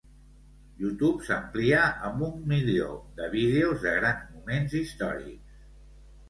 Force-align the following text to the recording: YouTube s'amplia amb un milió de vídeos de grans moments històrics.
YouTube 0.83 1.25
s'amplia 1.27 1.81
amb 2.07 2.23
un 2.27 2.39
milió 2.53 2.87
de 3.19 3.29
vídeos 3.35 3.85
de 3.85 3.93
grans 3.99 4.25
moments 4.39 4.75
històrics. 4.83 5.63